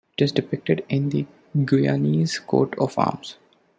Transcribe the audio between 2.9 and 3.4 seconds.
arms.